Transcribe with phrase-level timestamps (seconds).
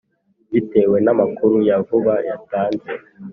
[0.51, 2.89] Bitewe na amakuru ya vuba yatanze